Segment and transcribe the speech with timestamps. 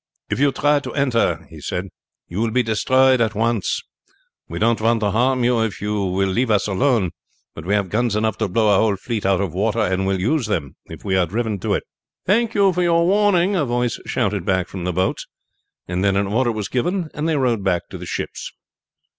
[0.31, 1.89] "If you try to enter," he said,
[2.27, 3.83] "you will be destroyed at once.
[4.49, 7.11] We don't want to harm you if you will leave us alone;
[7.53, 10.19] but we have guns enough to blow a whole fleet out of water, and will
[10.19, 11.83] use them if we are driven to it."
[12.25, 15.27] "Thank you for your warning," a voice shouted back from the boats,
[15.87, 18.51] and then an order was given, and they rowed back to the ships.